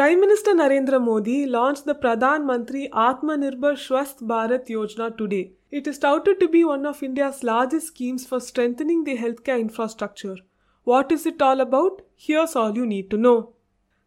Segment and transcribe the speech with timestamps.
[0.00, 5.52] Prime Minister Narendra Modi launched the Pradhan Mantri Atmanirbhar Swasth Bharat Yojana today.
[5.70, 10.36] It is touted to be one of India's largest schemes for strengthening the healthcare infrastructure.
[10.84, 12.00] What is it all about?
[12.16, 13.52] Here's all you need to know.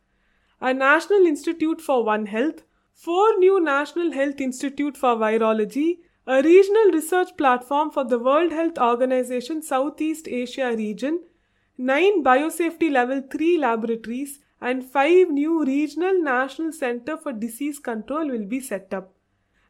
[0.61, 2.61] A National Institute for One Health,
[2.93, 5.97] four new National Health Institute for Virology,
[6.27, 11.21] a regional research platform for the World Health Organization Southeast Asia region,
[11.77, 18.45] nine biosafety level 3 laboratories, and five new regional national center for disease control will
[18.45, 19.11] be set up.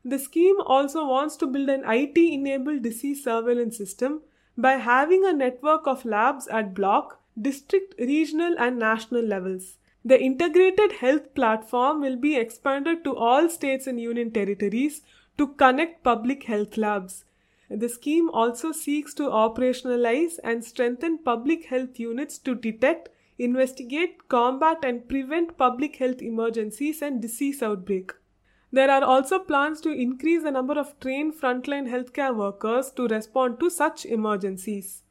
[0.03, 4.21] The scheme also wants to build an IT enabled disease surveillance system
[4.55, 9.77] by having a network of labs at block, district, regional, and national levels.
[10.05, 15.01] The integrated health platform will be expanded to all states and union territories
[15.39, 17.25] to connect public health labs.
[17.69, 24.77] The scheme also seeks to operationalize and strengthen public health units to detect, investigate, combat,
[24.83, 28.11] and prevent public health emergencies and disease outbreak.
[28.71, 33.59] There are also plans to increase the number of trained frontline healthcare workers to respond
[33.61, 35.01] to such emergencies.